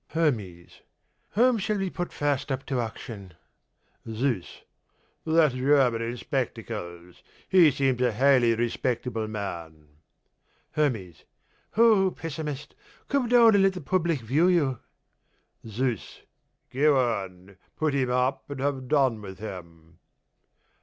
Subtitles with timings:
[0.15, 0.81] HERMES:
[1.33, 3.35] Whom shall we put first up to auction?
[4.09, 4.63] ZEUS:
[5.27, 9.89] That German in spectacles; he seems a highly respectable man.
[10.71, 11.25] HERMES:
[11.73, 12.73] Ho, pessimist,
[13.09, 14.79] come down and let the public view you.
[15.67, 16.21] ZEUS:
[16.71, 19.99] Go on, put him up and have done with him.